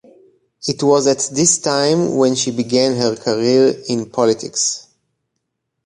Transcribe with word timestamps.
It 0.67 0.81
was 0.81 1.05
at 1.05 1.19
this 1.35 1.59
time 1.59 2.15
when 2.15 2.33
she 2.33 2.49
began 2.49 2.95
her 2.95 3.15
career 3.15 3.83
in 3.87 4.09
politics. 4.09 4.87